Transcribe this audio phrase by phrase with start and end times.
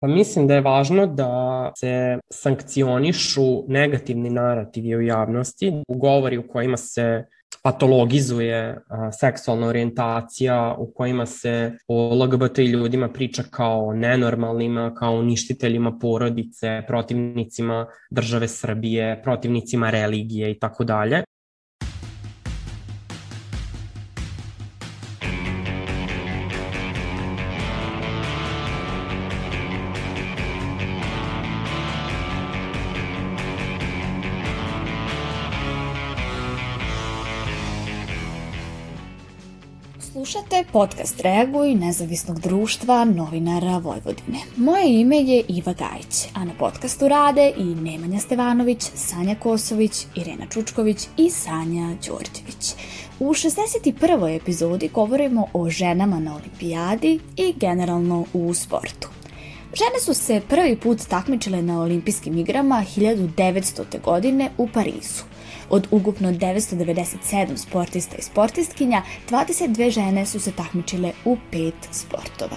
[0.00, 6.48] Pa mislim da je važno da se sankcionišu negativni narativi u javnosti, u govori u
[6.48, 7.24] kojima se
[7.62, 15.98] patologizuje a, seksualna orijentacija u kojima se o LGBT ljudima priča kao nenormalnima, kao uništiteljima
[16.00, 21.22] porodice, protivnicima države Srbije, protivnicima religije i tako dalje.
[40.72, 44.38] Podcast Reaguj nezavisnog društva novinara Vojvodine.
[44.56, 50.46] Moje ime je Iva Gajić, a na podcastu rade i Nemanja Stevanović, Sanja Kosović, Irena
[50.50, 52.74] Čučković i Sanja Đorđević.
[53.20, 54.36] U 61.
[54.36, 59.19] epizodi govorimo o ženama na olimpijadi i generalno u sportu.
[59.74, 64.00] Žene su se prvi put takmičile na olimpijskim igrama 1900.
[64.00, 65.22] godine u Parizu.
[65.70, 72.56] Od ukupno 997 sportista i sportistkinja, 22 žene su se takmičile u pet sportova.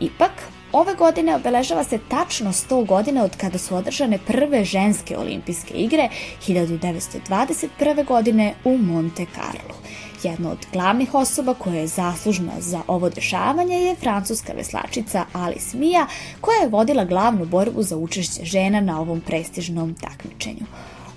[0.00, 0.32] Ipak,
[0.72, 6.08] Ove godine obeležava se tačno 100 godina od kada su održane prve ženske olimpijske igre
[6.46, 8.06] 1921.
[8.06, 9.74] godine u Monte Carlo.
[10.22, 16.06] Jedna od glavnih osoba koja je zaslužna za ovo dešavanje je francuska veslačica Alice Mia
[16.40, 20.66] koja je vodila glavnu borbu za učešće žena na ovom prestižnom takmičenju.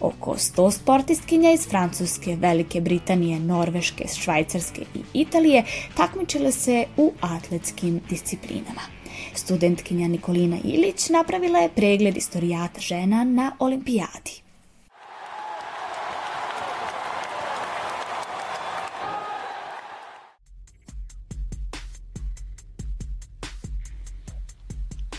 [0.02, 5.64] Oko 100 sportistkinja iz Francuske, Velike Britanije, Norveške, Švajcarske i Italije
[5.98, 8.81] takmičile se u atletskim disciplinama.
[9.33, 14.45] Studentkinja Nikolina Ilić napravila je pregled istorijata žena na olimpijadi.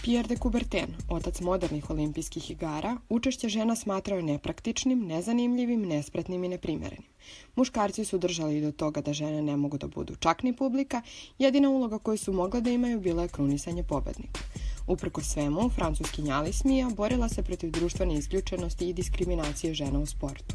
[0.07, 7.09] Pierre de Coubertin, otac modernih olimpijskih igara, učešće žena smatrao nepraktičnim, nezanimljivim, nespretnim i neprimerenim.
[7.57, 11.03] Muškarci su držali do toga da žene ne mogu da budu čak ni publika,
[11.39, 14.41] jedina uloga koju su mogle da imaju bila je krunisanje pobednika.
[14.87, 20.55] Uprko svemu, francuskinja Alice Mia borila se protiv društvene isključenosti i diskriminacije žena u sportu.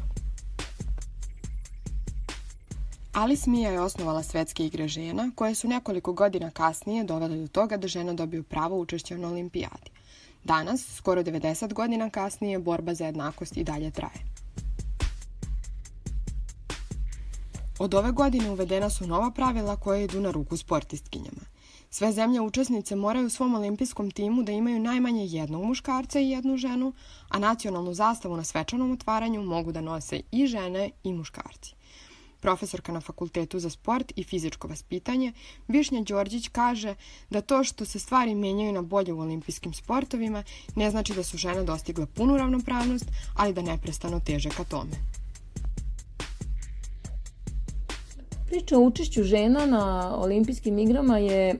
[3.12, 7.76] Alice Mia je osnovala svetske igre žena, koje su nekoliko godina kasnije dovele do toga
[7.76, 9.90] da žene dobiju pravo učešća na olimpijadi.
[10.44, 14.24] Danas, skoro 90 godina kasnije, borba za jednakost i dalje traje.
[17.78, 21.44] Od ove godine uvedena su nova pravila koje idu na ruku sportistkinjama.
[21.90, 26.56] Sve zemlje učesnice moraju u svom olimpijskom timu da imaju najmanje jednog muškarca i jednu
[26.56, 26.92] ženu,
[27.28, 31.74] a nacionalnu zastavu na svečanom otvaranju mogu da nose i žene i muškarci
[32.42, 35.32] profesorka na Fakultetu za sport i fizičko vaspitanje,
[35.68, 36.94] Višnja Đorđić kaže
[37.30, 40.42] da to što se stvari menjaju na bolje u olimpijskim sportovima
[40.76, 43.04] ne znači da su žene dostigle punu ravnopravnost,
[43.36, 44.96] ali da neprestano teže ka tome.
[48.46, 51.58] Priča o učešću žena na olimpijskim igrama je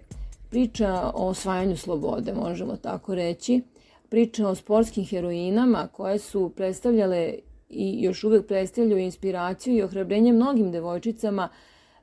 [0.51, 3.63] priča o osvajanju slobode, možemo tako reći.
[4.09, 7.35] Priča o sportskim heroinama koje su predstavljale
[7.73, 11.49] i još uvek predstavljaju inspiraciju i ohrabrenje mnogim devojčicama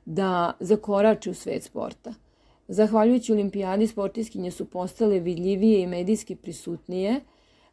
[0.04, 2.14] da zakorače u svet sporta.
[2.68, 7.20] Zahvaljujući olimpijadi sportiskinje su postale vidljivije i medijski prisutnije,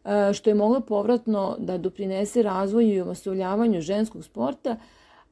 [0.05, 4.77] e, što je moglo povratno da doprinese razvoju i omasovljavanju ženskog sporta,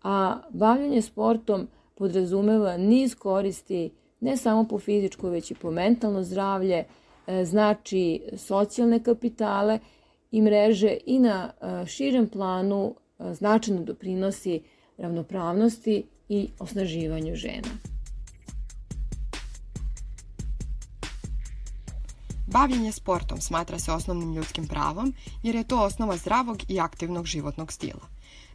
[0.04, 6.84] a bavljanje sportom podrazumeva niz koristi ne samo po fizičko, već i po mentalno zdravlje,
[7.28, 9.80] e, znači socijalne kapitale
[10.36, 11.52] i mreže i na
[11.88, 12.96] širem planu
[13.34, 14.62] značajno doprinosi
[14.98, 17.70] ravnopravnosti i osnaživanju žena.
[22.48, 25.14] Bavljenje sportom smatra se osnovnim ljudskim pravom
[25.44, 28.08] jer je to osnova zdravog i aktivnog životnog stila.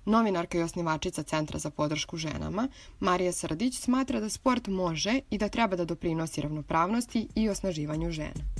[0.05, 2.69] Novinarka i osnivačica Centra za podršku ženama,
[2.99, 8.60] Marija Srdić, smatra da sport može i da treba da doprinosi ravnopravnosti i osnaživanju žena.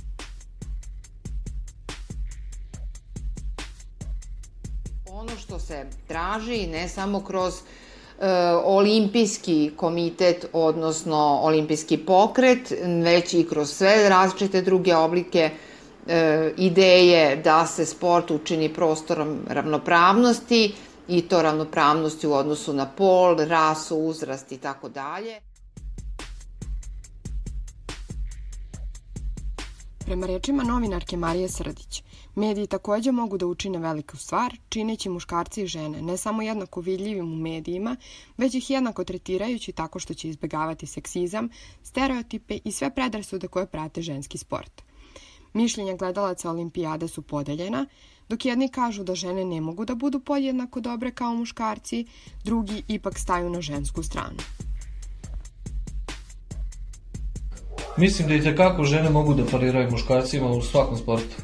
[5.67, 7.61] Se traži ne samo kroz e,
[8.63, 12.73] olimpijski komitet, odnosno olimpijski pokret,
[13.03, 15.49] već i kroz sve različite druge oblike
[16.07, 20.73] e, ideje da se sport učini prostorom ravnopravnosti
[21.07, 25.39] i to ravnopravnosti u odnosu na pol, rasu, uzrast i tako dalje.
[30.05, 32.03] Prema rečima novinarke Marije Srdić,
[32.35, 37.33] Mediji takođe mogu da učine veliku stvar, čineći muškarci i žene ne samo jednako vidljivim
[37.33, 37.95] u medijima,
[38.37, 41.49] već ih jednako tretirajući tako što će izbegavati seksizam,
[41.83, 44.81] stereotipe i sve predrasude koje prate ženski sport.
[45.53, 47.85] Mišljenja gledalaca olimpijade su podeljena,
[48.29, 52.05] dok jedni kažu da žene ne mogu da budu podjednako dobre kao muškarci,
[52.43, 54.37] drugi ipak staju na žensku stranu.
[57.97, 61.35] Mislim da i tekako žene mogu da pariraju muškarcima u svakom sportu.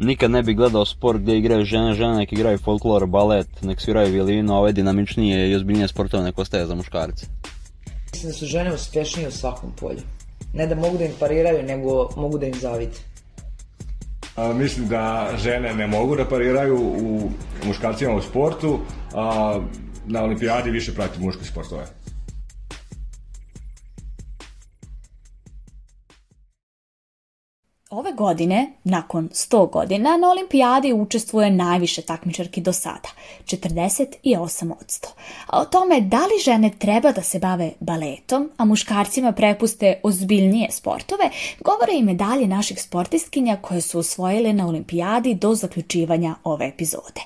[0.00, 4.12] Nikad ne bi gledao sport gdje igraju žene, žene nek igraju folklor, balet, nek sviraju
[4.12, 7.26] violinu, a ove dinamičnije i ozbiljnije sportove nek ostaje za muškarce.
[8.12, 10.00] Mislim da su žene uspešnije u svakom polju.
[10.54, 12.96] Ne da mogu da im pariraju, nego mogu da im zavide.
[14.36, 17.30] A, mislim da žene ne mogu da pariraju u
[17.66, 18.78] muškarcima u sportu,
[19.14, 19.58] a
[20.06, 21.86] na olimpijadi više prati muške sportove.
[27.90, 33.08] Ove godine, nakon 100 godina, na olimpijadi učestvuje najviše takmičarki do sada,
[33.44, 35.06] 48%.
[35.46, 40.70] A o tome da li žene treba da se bave baletom, a muškarcima prepuste ozbiljnije
[40.70, 47.20] sportove, govore i medalje naših sportistkinja koje su osvojile na olimpijadi do zaključivanja ove epizode.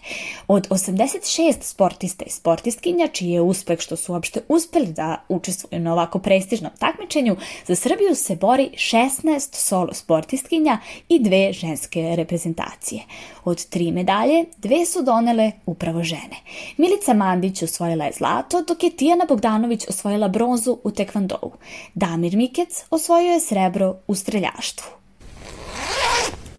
[0.48, 5.92] Od 86 sportista i sportistkinja, čiji je uspeh što su uopšte uspeli da učestvuju na
[5.92, 10.78] ovako prestižnom takmičenju, za Srbiju se bori 16 solo sportistkinja muškinja
[11.08, 13.02] i dve ženske reprezentacije.
[13.44, 16.36] Od tri medalje, dve su donele upravo žene.
[16.76, 21.52] Milica Mandić osvojila je zlato, dok je Tijana Bogdanović osvojila bronzu u tekvandovu.
[21.94, 24.86] Damir Mikec osvojio je srebro u streljaštvu.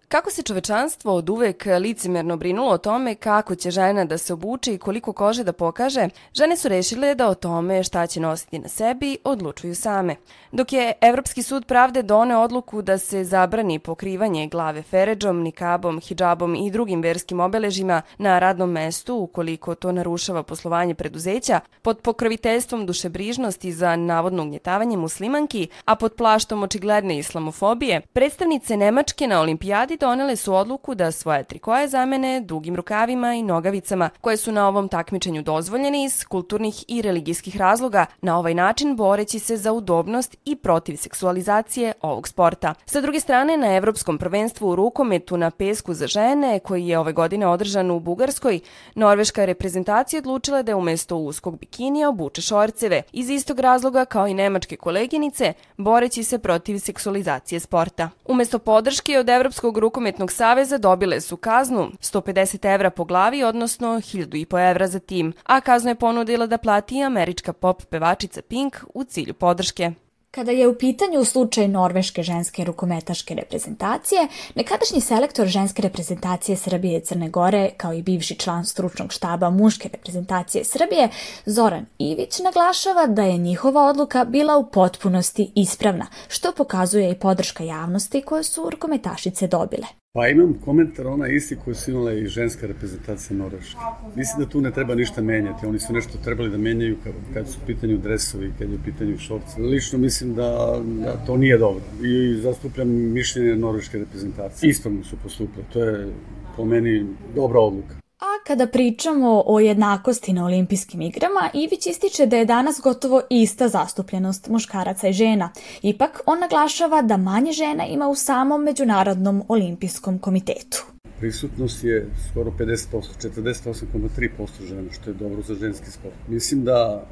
[0.08, 4.74] Kako se čovečanstvo od uvek licimerno brinulo o tome kako će žena da se obuče
[4.74, 8.68] i koliko kože da pokaže, žene su rešile da o tome šta će nositi na
[8.68, 10.16] sebi odlučuju same.
[10.52, 16.54] Dok je Evropski sud pravde done odluku da se zabrani pokrivanje glave feređom, nikabom, hijabom
[16.54, 23.72] i drugim verskim obeležima na radnom mestu ukoliko to narušava poslovanje preduzeća, pod pokroviteljstvom dušebrižnosti
[23.72, 30.54] za navodno ugnjetavanje muslimanki, a pod plaštom očigledne islamofobije, predstavnice Nemačke na olimpijadi donele su
[30.54, 36.04] odluku da svoje trikoje zamene dugim rukavima i nogavicama koje su na ovom takmičenju dozvoljene
[36.04, 41.92] iz kulturnih i religijskih razloga, na ovaj način boreći se za udobnost i protiv seksualizacije
[42.00, 42.74] ovog sporta.
[42.86, 47.12] Sa druge strane, na Evropskom prvenstvu u rukometu na pesku za žene, koji je ove
[47.12, 48.60] godine održan u Bugarskoj,
[48.94, 54.76] norveška reprezentacija odlučila da umesto uskog bikinija obuče šorceve, iz istog razloga kao i nemačke
[54.76, 58.10] koleginice, boreći se protiv seksualizacije sporta.
[58.24, 64.70] Umesto podrške od Evropskog rukometnog saveza dobile su kaznu 150 evra po glavi, odnosno 1000,5
[64.70, 69.34] evra za tim, a kaznu je ponudila da plati američka pop pevačica Pink u cilju
[69.34, 70.05] podrške.
[70.36, 77.00] Kada je u pitanju slučaj norveške ženske rukometaške reprezentacije, nekadašnji selektor ženske reprezentacije Srbije i
[77.00, 81.08] Crne Gore, kao i bivši član stručnog štaba muške reprezentacije Srbije,
[81.46, 87.64] Zoran Ivić naglašava da je njihova odluka bila u potpunosti ispravna, što pokazuje i podrška
[87.64, 89.86] javnosti koje su rukometašice dobile.
[90.16, 93.78] Pa imam komentar ona isti koji su imale i ženska reprezentacija Norveške.
[94.14, 95.66] Mislim da tu ne treba ništa menjati.
[95.66, 98.84] Oni su nešto trebali da menjaju kad, kad su u pitanju dresovi, kad je u
[98.84, 99.60] pitanju šorci.
[99.60, 101.84] Lično mislim da, da to nije dobro.
[102.04, 104.70] I zastupljam mišljenje norveške reprezentacije.
[104.70, 105.64] Ispravno su postupili.
[105.72, 106.08] To je
[106.56, 108.05] po meni dobra odluka.
[108.20, 113.68] A kada pričamo o jednakosti na olimpijskim igrama, Ivić ističe da je danas gotovo ista
[113.68, 115.52] zastupljenost muškaraca i žena.
[115.82, 120.86] Ipak, on naglašava da manje žena ima u samom Međunarodnom olimpijskom komitetu.
[121.18, 126.14] Prisutnost je skoro 50%, 48,3% žena, što je dobro za ženski sport.
[126.28, 127.06] Mislim da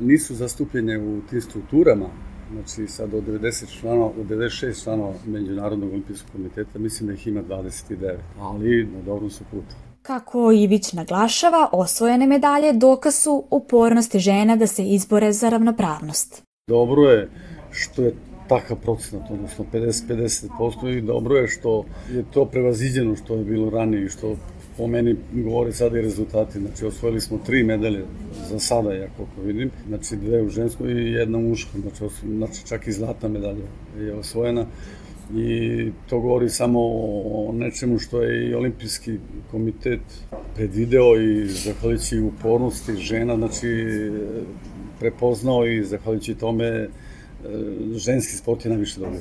[0.00, 2.06] nisu zastupljene u tim strukturama,
[2.52, 7.42] znači sad od 90 članova, od 96 članova Međunarodnog olimpijskog komiteta, mislim da ih ima
[7.42, 9.85] 29, ali na dobrom su putu.
[10.06, 16.42] Kako Ivić naglašava, osvojene medalje dokaz su upornosti žena da se izbore za ravnopravnost.
[16.68, 17.30] Dobro je
[17.70, 18.14] što je
[18.48, 24.04] takav procenat, odnosno 50-50% i dobro je što je to prevaziđeno što je bilo ranije
[24.04, 24.36] i što
[24.76, 26.60] po meni govore sada i rezultati.
[26.60, 28.04] Znači, osvojili smo tri medalje
[28.48, 29.70] za sada, ja koliko vidim.
[29.88, 31.80] Znači, dve u ženskoj i jedna u muškoj.
[31.80, 33.66] Znači, znači, čak i zlatna medalja
[33.98, 34.66] je osvojena
[35.34, 36.80] i to govori samo
[37.24, 39.18] o nečemu što je i olimpijski
[39.50, 40.00] komitet
[40.54, 43.68] predvideo i zahvaljujući upornosti žena, znači
[44.98, 46.88] prepoznao i zahvaljujući tome e,
[47.94, 49.20] ženski sport je najviše dobio.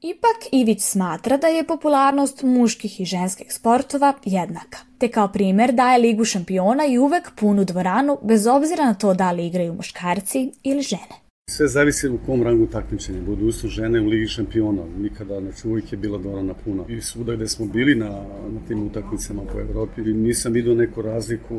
[0.00, 5.98] Ipak Ivić smatra da je popularnost muških i ženskih sportova jednaka, te kao primer daje
[5.98, 10.82] Ligu šampiona i uvek punu dvoranu bez obzira na to da li igraju muškarci ili
[10.82, 11.23] žene.
[11.50, 13.20] Sve zavisi u kom rangu takmičenja.
[13.20, 14.82] Budu usto žene u Ligi šampiona.
[14.98, 16.84] Nikada, znači uvijek je bila dvorana puna.
[16.88, 18.10] I svuda gde smo bili na,
[18.52, 21.56] na tim utakmicama po Evropi, nisam vidio neku razliku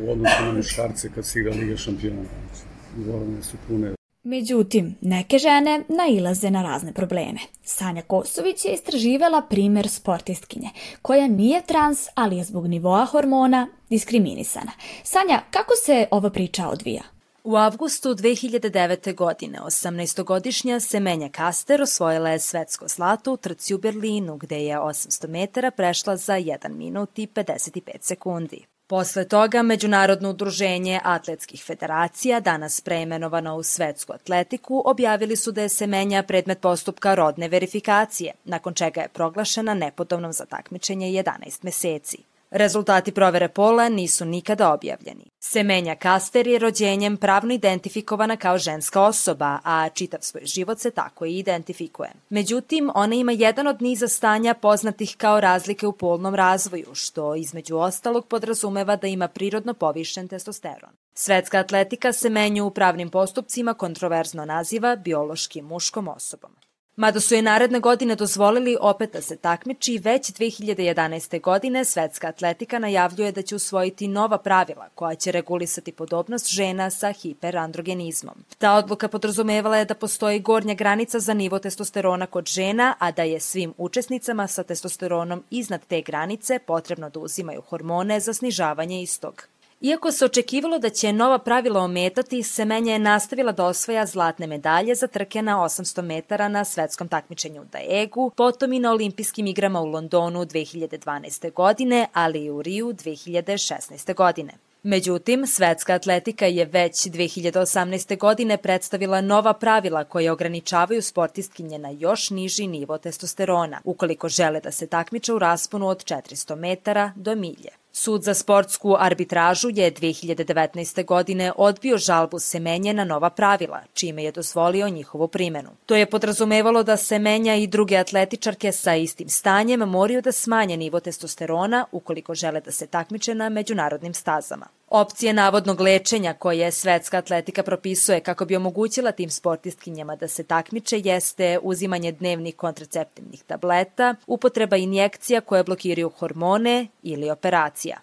[0.00, 2.22] u odnosu na muškarce kad se igra Liga šampiona.
[2.22, 2.64] Znači,
[2.96, 3.92] dvorane su pune
[4.22, 7.38] Međutim, neke žene nailaze na razne probleme.
[7.62, 10.68] Sanja Kosović je istraživala primer sportistkinje,
[11.02, 14.72] koja nije trans, ali je zbog nivoa hormona diskriminisana.
[15.04, 17.02] Sanja, kako se ova priča odvija?
[17.44, 19.14] U avgustu 2009.
[19.14, 25.28] godine 18-godišnja Semenja Kaster osvojila je svetsko zlato u trci u Berlinu, gde je 800
[25.28, 28.64] metara prešla za 1 minut i 55 sekundi.
[28.86, 35.68] Posle toga, Međunarodno udruženje atletskih federacija, danas preimenovano u svetsku atletiku, objavili su da je
[35.68, 42.27] Semenja predmet postupka rodne verifikacije, nakon čega je proglašena nepodobnom za takmičenje 11 meseci.
[42.50, 45.30] Rezultati provere pola nisu nikada objavljeni.
[45.40, 51.26] Semenja Kaster je rođenjem pravno identifikovana kao ženska osoba, a čitav svoj život se tako
[51.26, 52.10] i identifikuje.
[52.30, 57.76] Međutim, ona ima jedan od niza stanja poznatih kao razlike u polnom razvoju, što između
[57.76, 60.90] ostalog podrazumeva da ima prirodno povišen testosteron.
[61.14, 66.50] Svetska atletika se menju u pravnim postupcima kontroverzno naziva biološkim muškom osobom.
[66.98, 71.40] Mada su je naredne godine dozvolili opet da se takmiči, već 2011.
[71.40, 77.12] godine Svetska atletika najavljuje da će usvojiti nova pravila koja će regulisati podobnost žena sa
[77.12, 78.34] hiperandrogenizmom.
[78.58, 83.22] Ta odluka podrazumevala je da postoji gornja granica za nivo testosterona kod žena, a da
[83.22, 89.48] je svim učesnicama sa testosteronom iznad te granice potrebno da uzimaju hormone za snižavanje istog.
[89.80, 94.94] Iako se očekivalo da će nova pravila ometati, Semenja je nastavila da osvaja zlatne medalje
[94.94, 99.80] za trke na 800 metara na svetskom takmičenju u Daegu, potom i na olimpijskim igrama
[99.80, 101.52] u Londonu 2012.
[101.52, 104.14] godine, ali i u Riju 2016.
[104.14, 104.52] godine.
[104.82, 108.18] Međutim, svetska atletika je već 2018.
[108.18, 114.72] godine predstavila nova pravila koje ograničavaju sportistkinje na još niži nivo testosterona, ukoliko žele da
[114.72, 117.70] se takmiče u rasponu od 400 metara do milje.
[117.98, 121.04] Sud za sportsku arbitražu je 2019.
[121.04, 125.70] godine odbio žalbu Semenje na nova pravila, čime je dozvolio njihovu primenu.
[125.86, 131.00] To je podrazumevalo da Semenja i druge atletičarke sa istim stanjem moraju da smanje nivo
[131.00, 134.66] testosterona ukoliko žele da se takmiče na međunarodnim stazama.
[134.90, 141.00] Opcije navodnog lečenja koje svetska atletika propisuje kako bi omogućila tim sportistkinjama da se takmiče
[141.04, 147.98] jeste uzimanje dnevnih kontraceptivnih tableta, upotreba injekcija koje blokiraju hormone ili operacija.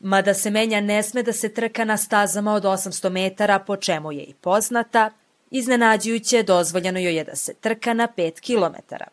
[0.00, 4.12] Mada se menja ne sme da se trka na stazama od 800 metara, po čemu
[4.12, 5.10] je i poznata,
[5.50, 9.06] iznenađujuće dozvoljeno joj je da se trka na 5 kilometara.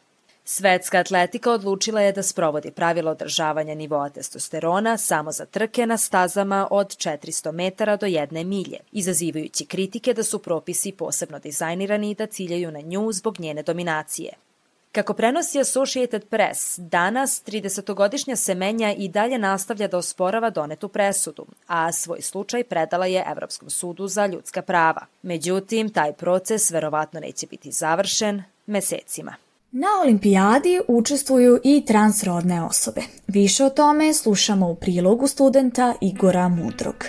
[0.49, 6.67] Svetska atletika odlučila je da sprovodi pravilo održavanja nivoa testosterona samo za trke na stazama
[6.71, 12.25] od 400 metara do jedne milje, izazivajući kritike da su propisi posebno dizajnirani i da
[12.25, 14.33] ciljaju na nju zbog njene dominacije.
[14.91, 21.91] Kako prenosi Associated Press, danas 30-godišnja Semenja i dalje nastavlja da osporava donetu presudu, a
[21.91, 25.05] svoj slučaj predala je Evropskom sudu za ljudska prava.
[25.21, 29.46] Međutim, taj proces verovatno neće biti završen mesecima.
[29.79, 33.01] Na olimpijadi učestvuju i transrodne osobe.
[33.27, 37.05] Više o tome slušamo u prilogu studenta Igora Mudrog.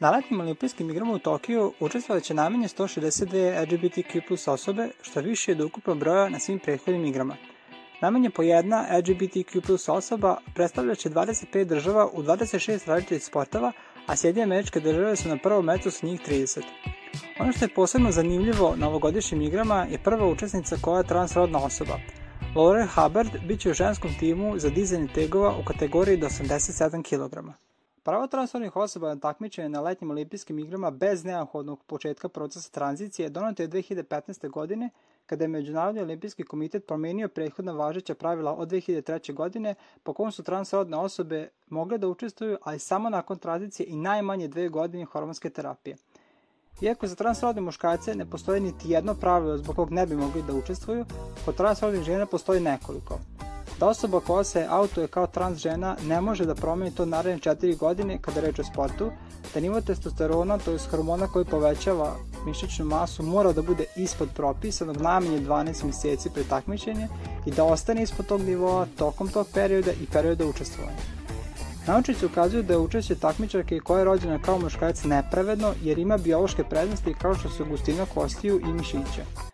[0.00, 5.60] Na letnim olimpijskim igrama u Tokiju učestvovaće najmanje 162 LGBTQ plus osobe, što više od
[5.60, 7.36] ukupnog broja na svim prethodnim igrama.
[8.00, 13.72] Najmanje po jedna LGBTQ plus osoba predstavljaće 25 država u 26 različitih sportova,
[14.06, 16.62] a Sjedinje američke države su na prvom metu sa njih 30.
[17.40, 21.98] Ono što je posebno zanimljivo na ovogodišnjim igrama je prva učesnica koja je transrodna osoba.
[22.56, 27.48] Laura Hubbard bit će u ženskom timu za dizanje tegova u kategoriji do 87 kg.
[28.02, 33.62] Pravo transrodnih osoba na takmičenje na letnjim olimpijskim igrama bez neophodnog početka procesa tranzicije donato
[33.62, 34.50] je 2015.
[34.50, 34.90] godine
[35.32, 39.34] kada je Međunarodni olimpijski komitet promenio prethodna važeća pravila od 2003.
[39.34, 44.48] godine po kom su transrodne osobe mogle da učestvuju, ali samo nakon tranzicije i najmanje
[44.48, 45.96] dve godine hormonske terapije.
[46.80, 50.54] Iako za transrodne muškarce ne postoji niti jedno pravilo zbog kog ne bi mogli da
[50.54, 51.04] učestvuju,
[51.44, 53.18] kod transrodnih žena postoji nekoliko
[53.82, 57.76] da osoba koja se autuje kao trans žena ne može da promeni to naredne 4
[57.78, 59.10] godine kada reč o sportu,
[59.54, 64.96] da nivo testosterona, to je hormona koji povećava mišićnu masu, mora da bude ispod propisanog
[64.96, 67.08] najmanje 12 meseci pre takmičenja
[67.46, 71.02] i da ostane ispod tog nivoa tokom tog perioda i perioda učestvovanja.
[71.86, 76.64] Naučnici ukazuju da je učešće takmičarke koja je rođena kao muškarac nepravedno jer ima biološke
[76.64, 79.51] prednosti kao što su gustina kostiju i mišića.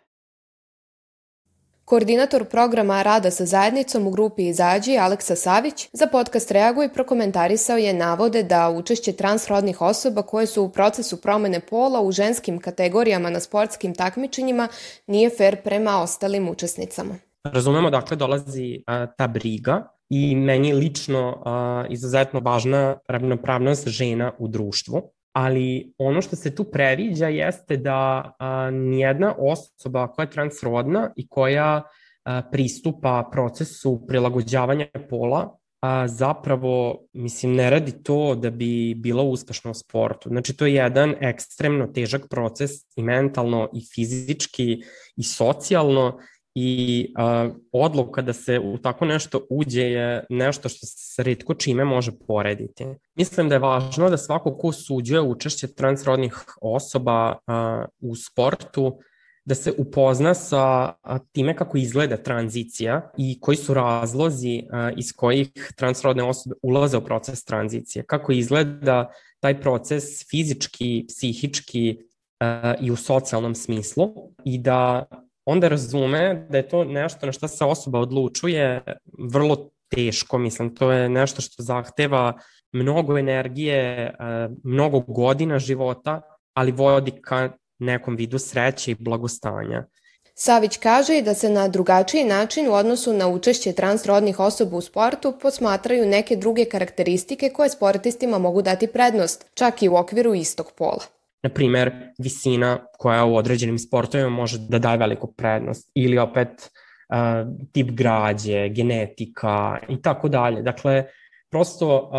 [1.89, 7.93] Koordinator programa rada sa zajednicom u grupi Izađi, Aleksa Savić, za podcast Reaguj prokomentarisao je
[7.93, 13.39] navode da učešće transrodnih osoba koje su u procesu promene pola u ženskim kategorijama na
[13.39, 14.67] sportskim takmičenjima
[15.07, 17.15] nije fair prema ostalim učesnicama.
[17.43, 24.47] Razumemo dakle dolazi a, ta briga i meni lično a, izuzetno važna ravnopravnost žena u
[24.47, 25.01] društvu
[25.39, 31.27] ali ono što se tu previđa jeste da a, nijedna osoba koja je transrodna i
[31.27, 31.83] koja
[32.23, 39.71] a, pristupa procesu prilagođavanja pola a, zapravo, mislim, ne radi to da bi bila uspešna
[39.71, 40.29] u sportu.
[40.29, 44.81] Znači, to je jedan ekstremno težak proces i mentalno i fizički
[45.15, 46.19] i socijalno
[46.55, 51.85] i a, odluka da se u tako nešto uđe je nešto što se redko čime
[51.85, 52.85] može porediti.
[53.15, 58.99] Mislim da je važno da svako ko suđuje učešće transrodnih osoba a, u sportu
[59.45, 60.93] da se upozna sa
[61.31, 64.63] time kako izgleda tranzicija i koji su razlozi
[64.97, 71.97] iz kojih transrodne osobe ulaze u proces tranzicije, kako izgleda taj proces fizički, psihički
[72.81, 74.13] i u socijalnom smislu
[74.45, 75.05] i da
[75.49, 78.81] onda razume da je to nešto na što se osoba odlučuje
[79.31, 82.33] vrlo teško, mislim, to je nešto što zahteva
[82.71, 84.13] mnogo energije,
[84.63, 86.21] mnogo godina života,
[86.53, 89.85] ali vodi ka nekom vidu sreće i blagostanja.
[90.35, 94.81] Savić kaže i da se na drugačiji način u odnosu na učešće transrodnih osoba u
[94.81, 100.71] sportu posmatraju neke druge karakteristike koje sportistima mogu dati prednost, čak i u okviru istog
[100.77, 101.18] pola.
[101.43, 107.47] Na primer, visina koja u određenim sportovima može da daje veliku prednost ili opet uh,
[107.71, 110.61] tip građe, genetika i tako dalje.
[110.61, 111.05] Dakle,
[111.49, 112.11] prosto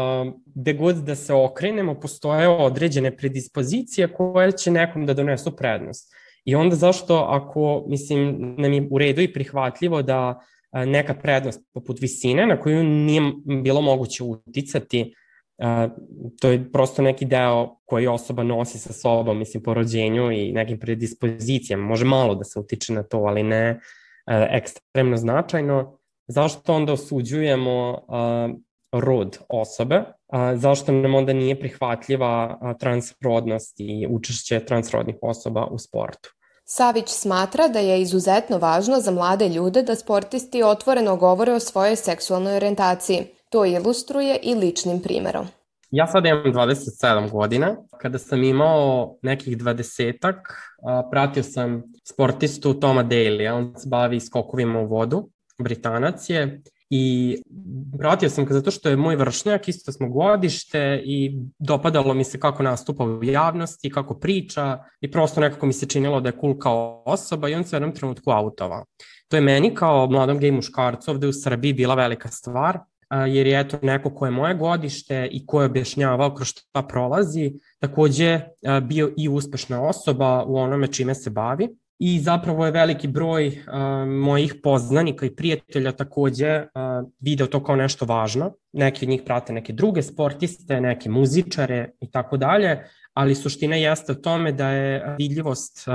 [0.46, 6.12] gde god da se okrenemo postoje određene predispozicije koje će nekom da donesu prednost.
[6.44, 10.40] I onda zašto ako, mislim, nam je u redu i prihvatljivo da
[10.72, 13.22] neka prednost poput visine na koju nije
[13.62, 15.14] bilo moguće uticati,
[16.40, 20.78] to je prosto neki deo koji osoba nosi sa sobom, mislim, po rođenju i nekim
[20.78, 21.86] predispozicijama.
[21.86, 23.80] Može malo da se utiče na to, ali ne
[24.26, 25.98] ekstremno značajno.
[26.28, 27.98] Zašto onda osuđujemo
[28.92, 35.78] rod osobe, a, zašto nam onda nije prihvatljiva a, transrodnost i učešće transrodnih osoba u
[35.78, 36.30] sportu.
[36.64, 41.96] Savić smatra da je izuzetno važno za mlade ljude da sportisti otvoreno govore o svojoj
[41.96, 43.26] seksualnoj orijentaciji.
[43.50, 45.46] To ilustruje i ličnim primerom.
[45.90, 47.76] Ja sad imam 27 godina.
[48.00, 50.36] Kada sam imao nekih dvadesetak,
[51.10, 57.36] pratio sam sportistu Toma Daly, on se bavi skokovima u vodu, Britanac je I
[57.98, 62.40] vratio sam ga zato što je moj vršnjak, isto smo godište i dopadalo mi se
[62.40, 66.58] kako nastupa u javnosti, kako priča i prosto nekako mi se činilo da je cool
[66.58, 68.84] kao osoba i on se u jednom trenutku autova.
[69.28, 72.78] To je meni kao mladom gej muškarcu ovde u Srbiji bila velika stvar,
[73.28, 77.52] jer je eto neko ko je moje godište i ko je objašnjavao kroz šta prolazi,
[77.78, 78.40] takođe
[78.82, 81.68] bio i uspešna osoba u onome čime se bavi
[81.98, 83.58] i zapravo je veliki broj
[84.06, 86.66] mojih poznanika i prijatelja takođe
[87.20, 88.52] video to kao nešto važno.
[88.72, 94.12] Neki od njih prate neke druge sportiste, neke muzičare i tako dalje, ali suština jeste
[94.12, 95.88] o tome da je vidljivost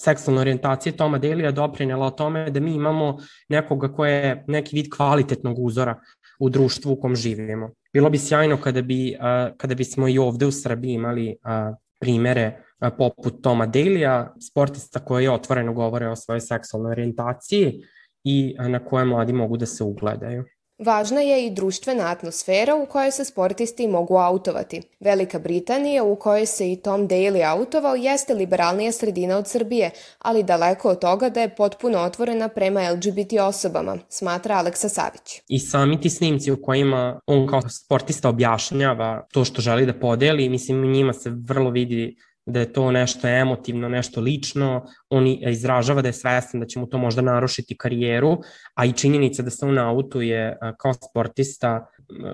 [0.00, 4.86] seksualne orijentacije Toma Delija doprinela o tome da mi imamo nekoga ko je neki vid
[4.96, 6.00] kvalitetnog uzora
[6.38, 7.70] u društvu u kom živimo.
[7.92, 12.64] Bilo bi sjajno kada, bi, uh, kada bismo i ovde u Srbiji imali uh, primere
[12.98, 17.82] poput Toma Delija, sportista koji otvoreno govore o svojoj seksualnoj orijentaciji
[18.24, 20.44] i na koje mladi mogu da se ugledaju.
[20.78, 24.82] Važna je i društvena atmosfera u kojoj se sportisti mogu autovati.
[25.00, 30.42] Velika Britanija, u kojoj se i Tom Daly autovao, jeste liberalnija sredina od Srbije, ali
[30.42, 35.40] daleko od toga da je potpuno otvorena prema LGBT osobama, smatra Aleksa Savić.
[35.48, 40.48] I sami ti snimci u kojima on kao sportista objašnjava to što želi da podeli,
[40.48, 42.16] mislim njima se vrlo vidi
[42.48, 46.86] da je to nešto emotivno, nešto lično, on izražava da je svestan da će mu
[46.86, 48.38] to možda narušiti karijeru,
[48.74, 51.86] a i činjenica da se on autuje kao sportista,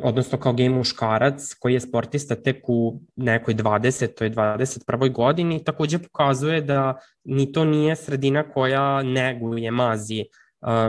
[0.03, 4.15] odnosno kao gej muškarac koji je sportista tek u nekoj 20.
[4.15, 5.13] to je 21.
[5.13, 10.25] godini, takođe pokazuje da ni to nije sredina koja neguje, mazi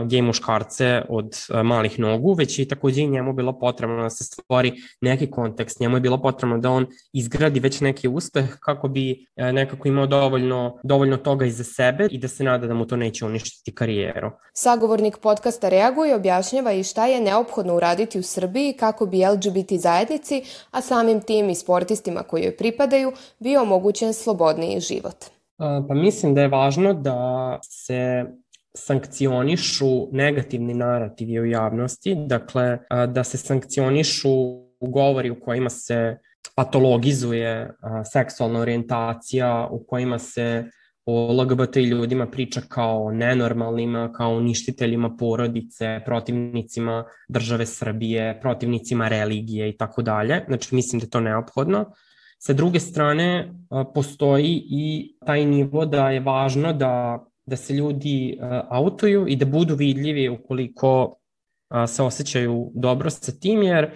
[0.04, 1.34] gej muškarce od
[1.64, 5.96] malih nogu, već i takođe i njemu bilo potrebno da se stvori neki kontekst, njemu
[5.96, 11.16] je bilo potrebno da on izgradi već neki uspeh kako bi nekako imao dovoljno, dovoljno
[11.16, 14.30] toga iza sebe i da se nada da mu to neće uništiti karijeru.
[14.52, 19.72] Sagovornik podcasta reaguje i objašnjava i šta je neophodno uraditi u Srbiji kako bi LGBT
[19.72, 25.16] zajednici, a samim tim i sportistima koji joj pripadaju, bio omogućen slobodniji život.
[25.58, 28.24] Pa mislim da je važno da se
[28.76, 34.30] sankcionišu negativni narativi u javnosti, dakle da se sankcionišu
[34.80, 36.18] govori u kojima se
[36.56, 37.70] patologizuje
[38.12, 40.64] seksualna orijentacija, u kojima se
[41.06, 49.76] o LGBT ljudima priča kao nenormalnima, kao uništiteljima porodice, protivnicima države Srbije, protivnicima religije i
[49.76, 50.44] tako dalje.
[50.48, 51.84] Znači, mislim da je to neophodno.
[52.38, 53.52] Sa druge strane,
[53.94, 59.74] postoji i taj nivo da je važno da, da se ljudi autuju i da budu
[59.74, 61.16] vidljivi ukoliko
[61.86, 63.90] se osjećaju dobro sa tim, jer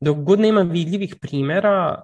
[0.00, 2.02] dok god nema vidljivih primera,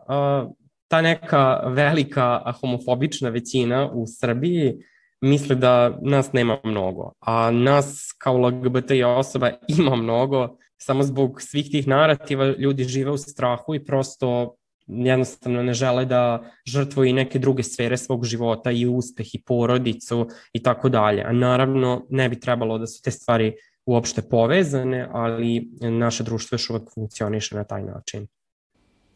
[0.88, 4.74] ta neka velika homofobična većina u Srbiji
[5.20, 11.70] misle da nas nema mnogo, a nas kao LGBT osoba ima mnogo, samo zbog svih
[11.70, 14.56] tih narativa ljudi žive u strahu i prosto
[14.92, 20.28] jednostavno ne žele da žrtvuju i neke druge sfere svog života i uspeh i porodicu
[20.52, 21.22] i tako dalje.
[21.22, 23.54] A naravno ne bi trebalo da su te stvari
[23.86, 28.26] uopšte povezane, ali naše društvo još uvek funkcioniše na taj način.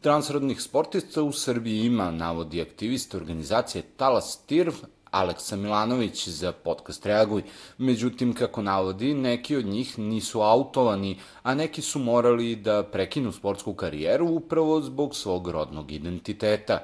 [0.01, 4.73] Transrodnih sportista u Srbiji ima, navodi aktivista organizacije Talas Tirv,
[5.15, 7.43] Aleksa Milanović za podcast Reaguj.
[7.79, 13.75] Međutim, kako navodi, neki od njih nisu autovani, a neki su morali da prekinu sportsku
[13.75, 16.79] karijeru upravo zbog svog rodnog identiteta.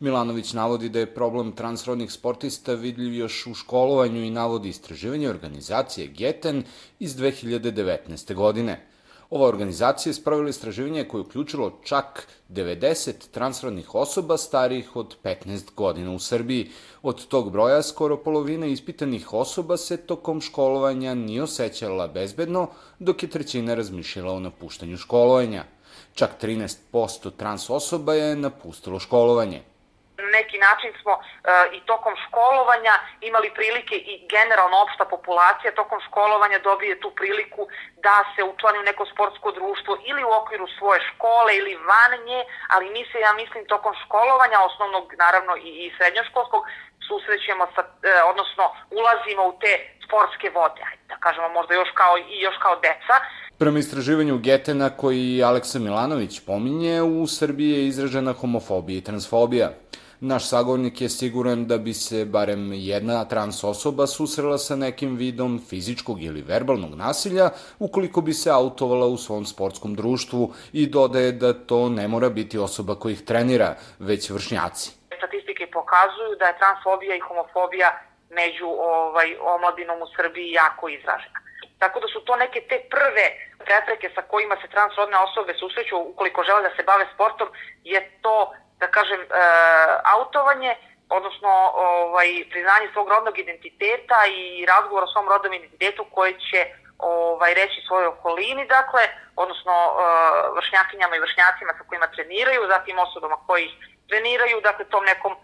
[0.00, 6.06] Milanović navodi da je problem transrodnih sportista vidljiv još u školovanju i navodi istraživanje organizacije
[6.06, 6.64] Geten
[6.98, 8.34] iz 2019.
[8.34, 8.91] godine.
[9.32, 15.74] Ova organizacija je spravila istraživanje koje je uključilo čak 90 transrodnih osoba starijih od 15
[15.76, 16.70] godina u Srbiji.
[17.02, 22.68] Od tog broja skoro polovina ispitanih osoba se tokom školovanja nije osjećala bezbedno,
[22.98, 25.64] dok je trećina razmišljala o napuštanju školovanja.
[26.14, 29.62] Čak 13% trans osoba je napustilo školovanje
[30.38, 31.22] neki način smo uh,
[31.76, 37.62] i tokom školovanja imali prilike i generalno opšta populacija tokom školovanja dobije tu priliku
[38.06, 42.40] da se učlani u neko sportsko društvo ili u okviru svoje škole ili van nje,
[42.74, 46.62] ali mi se, ja mislim, tokom školovanja, osnovnog naravno i, i srednjoškolskog,
[47.08, 47.90] susrećemo sa, uh,
[48.30, 48.64] odnosno
[48.98, 49.72] ulazimo u te
[50.04, 53.16] sportske vode, da kažemo možda još kao, i još kao deca,
[53.62, 59.70] Prema istraživanju Getena koji Aleksa Milanović pominje, u Srbiji je izražena homofobija i transfobija.
[60.24, 65.60] Naš sagovornik je siguran da bi se barem jedna trans osoba susrela sa nekim vidom
[65.70, 71.52] fizičkog ili verbalnog nasilja ukoliko bi se autovala u svom sportskom društvu i dodaje da
[71.52, 74.90] to ne mora biti osoba koja ih trenira, već vršnjaci.
[75.18, 77.90] Statistike pokazuju da je transfobija i homofobija
[78.30, 81.38] među ovaj, omladinom u Srbiji jako izražena.
[81.78, 83.26] Tako da su to neke te prve
[83.64, 87.48] prepreke sa kojima se transrodne osobe susreću ukoliko žele da se bave sportom,
[87.84, 88.36] je to
[88.82, 89.26] da kažem, e,
[90.16, 90.72] autovanje,
[91.18, 91.52] odnosno
[91.90, 96.60] ovaj, priznanje svog rodnog identiteta i razgovor o svom rodnom identitetu koji će
[96.98, 99.02] ovaj, reći svojoj okolini, dakle,
[99.44, 99.92] odnosno e,
[100.56, 103.66] vršnjakinjama i vršnjacima sa kojima treniraju, zatim osobama koji
[104.10, 105.34] treniraju, dakle, tom nekom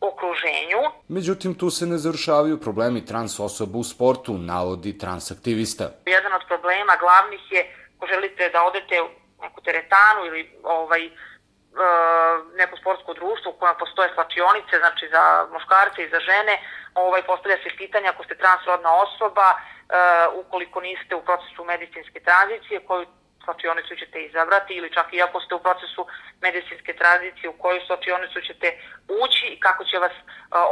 [0.00, 0.80] okruženju.
[1.08, 5.84] Međutim, tu se ne završavaju problemi trans osoba u sportu, navodi transaktivista.
[6.16, 7.60] Jedan od problema glavnih je,
[7.96, 9.08] ako želite da odete u
[9.42, 11.10] neku teretanu ili ovaj,
[12.54, 16.54] neko sportsko društvo u kojem postoje slačionice, znači za muškarce i za žene,
[16.94, 19.58] ovaj, postavlja se pitanje ako ste transrodna osoba, e,
[20.42, 23.06] ukoliko niste u procesu medicinske tranzicije, koju
[23.44, 26.06] slačionicu ćete izabrati ili čak i ako ste u procesu
[26.40, 28.68] medicinske tranzicije u koju slačionicu ćete
[29.22, 30.22] ući i kako će vas e,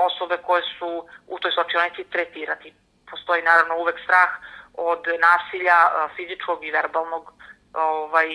[0.08, 0.90] osobe koje su
[1.26, 2.74] u toj slačionici tretirati.
[3.10, 4.30] Postoji naravno uvek strah
[4.74, 5.78] od nasilja
[6.16, 7.32] fizičkog i verbalnog
[7.74, 8.28] ovaj,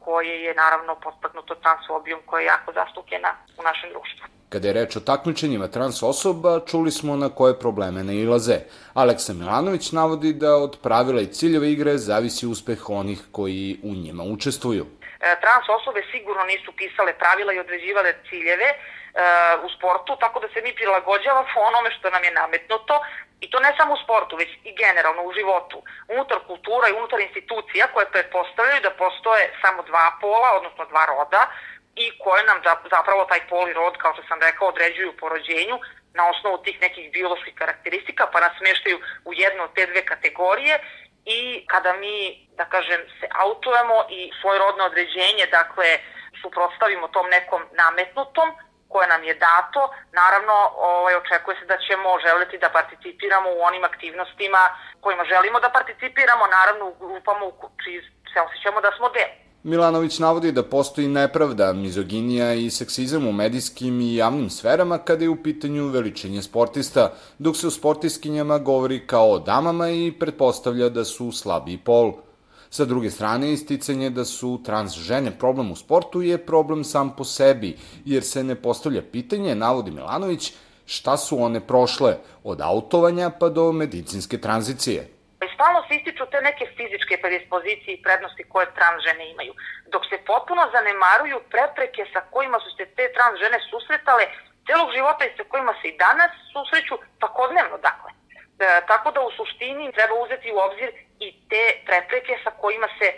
[0.00, 4.26] koje je naravno postaknuto transfobijom koja je jako zastupljena u našem društvu.
[4.48, 8.58] Kada je reč o takmičenjima trans osoba, čuli smo na koje probleme ne ilaze.
[8.94, 14.22] Aleksa Milanović navodi da od pravila i ciljeva igre zavisi uspeh onih koji u njima
[14.22, 14.86] učestvuju.
[15.20, 18.68] E, trans osobe sigurno nisu pisale pravila i određivale ciljeve,
[19.66, 22.94] u sportu, tako da se mi prilagođavamo onome što nam je nametnuto
[23.44, 25.78] i to ne samo u sportu, već i generalno u životu,
[26.14, 31.42] unutar kultura i unutar institucija koje pretpostavljaju da postoje samo dva pola, odnosno dva roda
[31.96, 35.28] i koje nam da, zapravo taj pol i rod, kao što sam rekao, određuju po
[35.28, 35.76] rođenju
[36.14, 40.74] na osnovu tih nekih bioloških karakteristika, pa nas smeštaju u jednu od te dve kategorije.
[41.24, 45.86] I kada mi, da kažem, se autujemo i svoje rodno određenje, dakle,
[46.42, 48.48] suprotstavimo tom nekom nametnutom,
[48.92, 49.80] koje nam je dato,
[50.20, 50.56] naravno
[50.92, 54.62] ovaj, očekuje se da ćemo želiti da participiramo u onim aktivnostima
[55.04, 57.52] kojima želimo da participiramo, naravno u grupama u
[57.82, 57.98] čiji
[58.32, 59.32] se osjećamo da smo deo.
[59.64, 65.30] Milanović navodi da postoji nepravda, mizoginija i seksizam u medijskim i javnim sferama kada je
[65.30, 71.04] u pitanju veličenje sportista, dok se o sportiskinjama govori kao o damama i pretpostavlja da
[71.04, 72.12] su slabiji pol.
[72.72, 77.24] Sa druge strane, isticanje da su trans žene problem u sportu je problem sam po
[77.24, 77.70] sebi,
[78.04, 80.52] jer se ne postavlja pitanje, navodi Milanović,
[80.86, 82.12] šta su one prošle
[82.44, 85.00] od autovanja pa do medicinske tranzicije.
[85.54, 89.52] Stalno se ističu te neke fizičke predispozicije i prednosti koje trans žene imaju,
[89.92, 94.24] dok se potpuno zanemaruju prepreke sa kojima su se te trans žene susretale
[94.66, 98.10] celog života i sa kojima se i danas susreću svakodnevno, dakle.
[98.62, 100.88] E, tako da u suštini treba uzeti u obzir
[101.24, 103.08] i te prepreke sa kojima se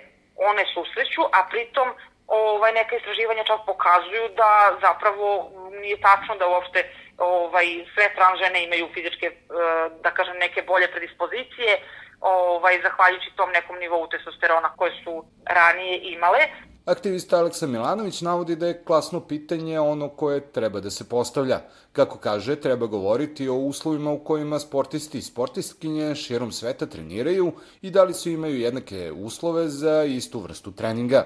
[0.51, 1.89] one susreću, a pritom
[2.27, 6.81] ovaj, neka istraživanja čak pokazuju da zapravo nije tačno da uopšte
[7.19, 9.35] ovaj, sve trans žene imaju fizičke, e,
[10.03, 11.73] da kažem, neke bolje predispozicije,
[12.21, 16.41] ovaj, zahvaljujući tom nekom nivou testosterona koje su ranije imale.
[16.85, 21.61] Aktivista Aleksa Milanović navodi da je klasno pitanje ono koje treba da se postavlja.
[21.93, 27.91] Kako kaže, treba govoriti o uslovima u kojima sportisti i sportistkinje širom sveta treniraju i
[27.91, 31.25] da li su imaju jednake uslove za istu vrstu treninga.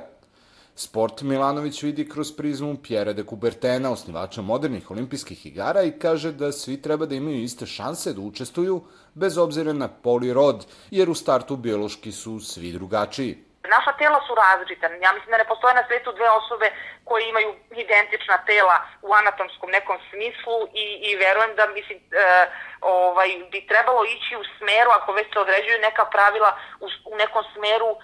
[0.77, 6.53] Sport Milanović vidi kroz prizmu Pjera de Coubertena, osnivača modernih olimpijskih igara i kaže da
[6.53, 8.81] svi treba da imaju iste šanse da učestvuju
[9.15, 13.48] bez obzira na pol i rod, jer u startu biološki su svi drugačiji.
[13.65, 14.87] Naša tela su različita.
[14.87, 16.73] Ja mislim da ne postoje na svetu dve osobe
[17.05, 22.47] koje imaju identična tela u anatomskom nekom smislu i, i verujem da mislim, e,
[22.81, 27.45] ovaj, bi trebalo ići u smeru, ako već se određuju neka pravila, u, u nekom
[27.55, 27.99] smeru e,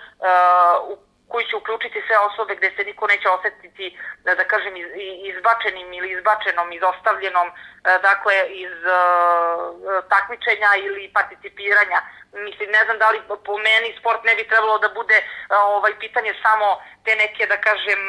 [0.90, 0.96] u
[1.34, 3.86] koji će uključiti sve osobe gde se niko neće osetiti,
[4.24, 4.74] da, da kažem,
[5.30, 7.54] izbačenim ili izbačenom, izostavljenom, e,
[8.08, 9.00] dakle, iz uh,
[10.12, 11.98] takmičenja ili participiranja.
[12.46, 13.18] Mislim, ne znam da li
[13.48, 15.26] po meni sport ne bi trebalo da bude uh,
[15.78, 16.68] ovaj pitanje samo
[17.04, 18.00] te neke, da kažem,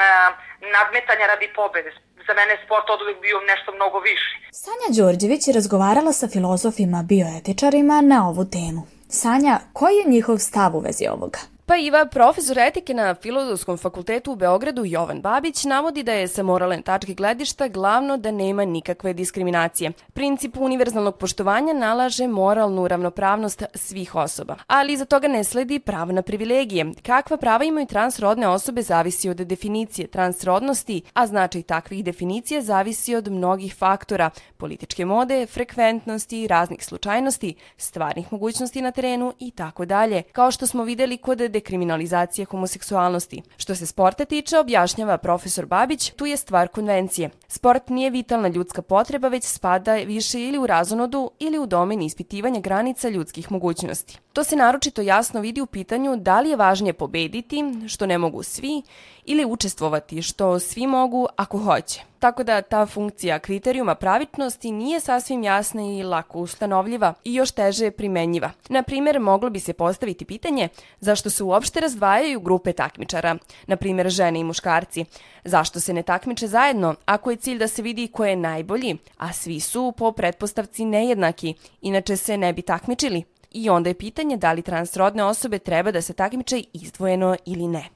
[0.75, 1.91] nadmetanja radi pobede.
[2.27, 4.31] Za mene sport od uvijek bio nešto mnogo više.
[4.63, 8.81] Sanja Đorđević je razgovarala sa filozofima bioetičarima na ovu temu.
[9.21, 11.54] Sanja, koji je njihov stav u vezi ovoga?
[11.67, 16.43] Pa Iva, profesor etike na Filozofskom fakultetu u Beogradu Jovan Babić navodi da je sa
[16.43, 19.91] moralne tačke gledišta glavno da nema nikakve diskriminacije.
[20.13, 26.21] Princip univerzalnog poštovanja nalaže moralnu ravnopravnost svih osoba, ali iza toga ne sledi pravo na
[26.21, 26.85] privilegije.
[27.03, 33.31] Kakva prava imaju transrodne osobe zavisi od definicije transrodnosti, a značaj takvih definicija zavisi od
[33.31, 40.23] mnogih faktora, političke mode, frekventnosti, raznih slučajnosti, stvarnih mogućnosti na terenu i tako dalje.
[40.31, 43.41] Kao što smo videli kod dekriminalizacije homoseksualnosti.
[43.57, 47.29] Što se sporta tiče, objašnjava profesor Babić, tu je stvar konvencije.
[47.47, 52.59] Sport nije vitalna ljudska potreba, već spada više ili u razonodu ili u domen ispitivanja
[52.59, 54.19] granica ljudskih mogućnosti.
[54.33, 58.43] To se naročito jasno vidi u pitanju da li je važnije pobediti, što ne mogu
[58.43, 58.81] svi,
[59.25, 62.01] ili učestvovati, što svi mogu ako hoće.
[62.19, 67.91] Tako da ta funkcija kriterijuma pravičnosti nije sasvim jasna i lako ustanovljiva i još teže
[67.91, 68.51] primenjiva.
[68.69, 73.35] Na primer, moglo bi se postaviti pitanje zašto se uopšte razdvajaju grupe takmičara,
[73.67, 75.05] na primer žene i muškarci.
[75.43, 79.33] Zašto se ne takmiče zajedno ako je cilj da se vidi ko je najbolji, a
[79.33, 83.23] svi su po pretpostavci nejednaki, inače se ne bi takmičili?
[83.51, 87.89] I onda je pitanje da li transrodne osobe treba da se takmiče izdvojeno ili ne.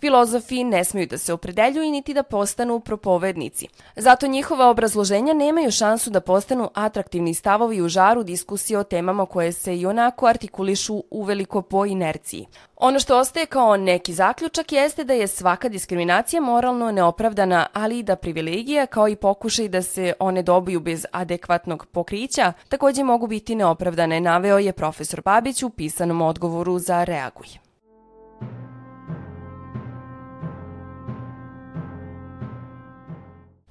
[0.00, 3.68] Filozofi ne smeju da se opredeljuju niti da postanu propovednici.
[3.96, 9.52] Zato njihova obrazloženja nemaju šansu da postanu atraktivni stavovi u žaru diskusije o temama koje
[9.52, 12.46] se i onako artikulišu uveliko po inerciji.
[12.76, 18.02] Ono što ostaje kao neki zaključak jeste da je svaka diskriminacija moralno neopravdana, ali i
[18.02, 23.54] da privilegija kao i pokušaj da se one dobiju bez adekvatnog pokrića takođe mogu biti
[23.54, 27.67] neopravdane, naveo je profesor Babić u pisanom odgovoru za Reaguj.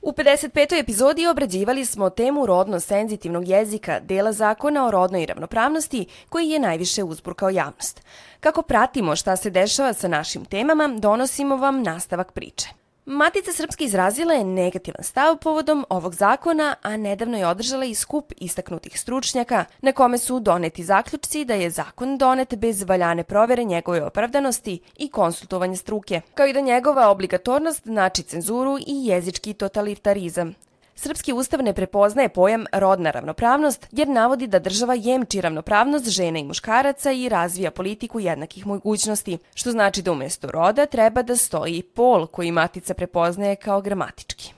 [0.08, 0.80] U 55.
[0.80, 7.04] epizodi obrađivali smo temu rodno senzitivnog jezika, dela zakona o rodnoj ravnopravnosti koji je najviše
[7.04, 8.02] uzburkao javnost.
[8.40, 12.87] Kako pratimo šta se dešava sa našim temama, donosimo vam nastavak priče.
[13.10, 18.34] Matica Srpska izrazila je negativan stav povodom ovog zakona, a nedavno je održala i skup
[18.38, 24.04] istaknutih stručnjaka na kome su doneti zaključci da je zakon donet bez valjane provere njegove
[24.04, 30.56] opravdanosti i konsultovanja struke, kao i da njegova obligatornost znači cenzuru i jezički totalitarizam.
[31.00, 36.44] Srpski ustav ne prepoznaje pojam rodna ravnopravnost jer navodi da država jemči ravnopravnost žena i
[36.44, 42.28] muškaraca i razvija politiku jednakih mogućnosti, što znači da umesto roda treba da stoji pol
[42.28, 44.54] koji matica prepoznaje kao gramatički.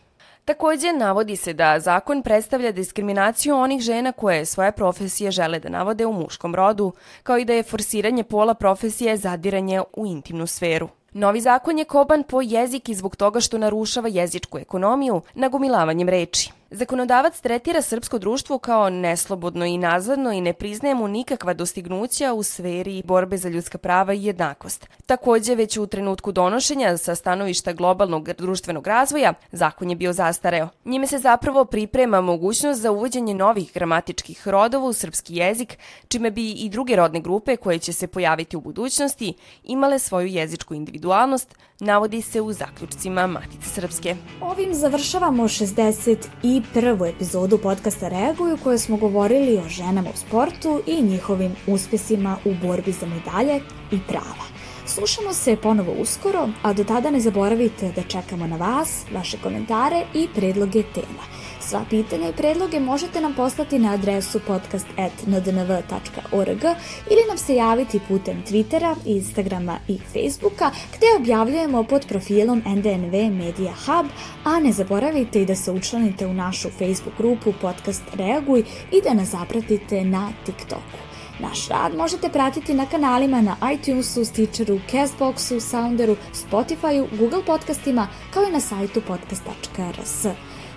[0.45, 6.05] Takođe, navodi se da zakon predstavlja diskriminaciju onih žena koje svoje profesije žele da navode
[6.05, 10.89] u muškom rodu, kao i da je forsiranje pola profesije zadiranje u intimnu sferu.
[11.13, 16.58] Novi zakon je koban po jezik i zbog toga što narušava jezičku ekonomiju nagomilavanjem reči.
[16.71, 22.43] Zakonodavac tretira srpsko društvo kao neslobodno i nazadno i ne priznaje mu nikakva dostignuća u
[22.43, 24.87] sferi borbe za ljudska prava i jednakost.
[25.05, 30.69] Takođe, već u trenutku donošenja sa stanovišta globalnog društvenog razvoja, zakon je bio zastareo.
[30.85, 35.77] Njime se zapravo priprema mogućnost za uvođenje novih gramatičkih rodova u srpski jezik,
[36.07, 40.73] čime bi i druge rodne grupe koje će se pojaviti u budućnosti imale svoju jezičku
[40.73, 44.15] individualnost, navodi se u zaključcima Matice Srpske.
[44.41, 50.81] Ovim završavamo 60 i prvu epizodu podcasta Reaguju koje smo govorili o ženama u sportu
[50.87, 53.61] i njihovim uspesima u borbi za medalje
[53.91, 54.45] i prava.
[54.85, 60.05] Slušamo se ponovo uskoro, a do tada ne zaboravite da čekamo na vas, vaše komentare
[60.13, 61.38] i predloge tema.
[61.69, 66.63] Sva pitanja i predloge možete nam poslati na adresu podcast.ndnv.org
[67.11, 73.73] ili nam se javiti putem Twittera, Instagrama i Facebooka gde objavljujemo pod profilom NDNV Media
[73.85, 74.05] Hub,
[74.43, 79.13] a ne zaboravite i da se učlanite u našu Facebook grupu Podcast Reaguj i da
[79.13, 80.99] nas zapratite na TikToku.
[81.39, 88.43] Naš rad možete pratiti na kanalima na iTunesu, Stitcheru, Castboxu, Sounderu, Spotifyu, Google podcastima, kao
[88.43, 90.25] i na sajtu podcast.rs.